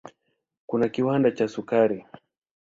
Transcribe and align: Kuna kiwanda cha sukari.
Kuna 0.65 0.89
kiwanda 0.89 1.31
cha 1.31 1.47
sukari. 1.47 2.05